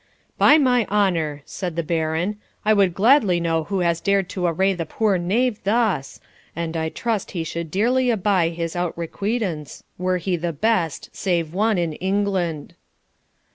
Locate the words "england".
11.93-12.73